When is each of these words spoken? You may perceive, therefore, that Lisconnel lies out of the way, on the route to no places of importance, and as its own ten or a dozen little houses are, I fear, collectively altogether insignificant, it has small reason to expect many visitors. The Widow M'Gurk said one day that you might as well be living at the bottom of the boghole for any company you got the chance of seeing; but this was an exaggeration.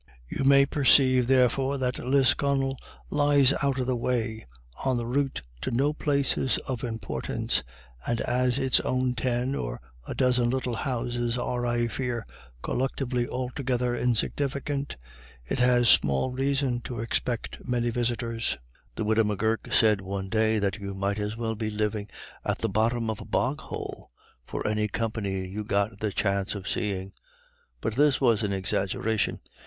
You 0.27 0.43
may 0.45 0.65
perceive, 0.65 1.27
therefore, 1.27 1.77
that 1.77 1.99
Lisconnel 1.99 2.75
lies 3.11 3.53
out 3.61 3.77
of 3.79 3.85
the 3.85 3.95
way, 3.95 4.47
on 4.83 4.97
the 4.97 5.05
route 5.05 5.43
to 5.61 5.69
no 5.69 5.93
places 5.93 6.57
of 6.67 6.83
importance, 6.83 7.61
and 8.07 8.19
as 8.21 8.57
its 8.57 8.79
own 8.79 9.13
ten 9.13 9.53
or 9.53 9.79
a 10.07 10.15
dozen 10.15 10.49
little 10.49 10.73
houses 10.73 11.37
are, 11.37 11.67
I 11.67 11.85
fear, 11.85 12.25
collectively 12.63 13.27
altogether 13.27 13.95
insignificant, 13.95 14.97
it 15.47 15.59
has 15.59 15.87
small 15.87 16.31
reason 16.31 16.81
to 16.85 16.99
expect 16.99 17.63
many 17.63 17.91
visitors. 17.91 18.57
The 18.95 19.03
Widow 19.03 19.25
M'Gurk 19.25 19.71
said 19.71 20.01
one 20.01 20.29
day 20.29 20.57
that 20.57 20.77
you 20.79 20.95
might 20.95 21.19
as 21.19 21.37
well 21.37 21.53
be 21.53 21.69
living 21.69 22.09
at 22.43 22.57
the 22.57 22.69
bottom 22.69 23.11
of 23.11 23.19
the 23.19 23.25
boghole 23.25 24.09
for 24.47 24.65
any 24.65 24.87
company 24.87 25.47
you 25.47 25.63
got 25.63 25.99
the 25.99 26.11
chance 26.11 26.55
of 26.55 26.67
seeing; 26.67 27.11
but 27.81 27.93
this 27.93 28.19
was 28.19 28.41
an 28.41 28.51
exaggeration. 28.51 29.39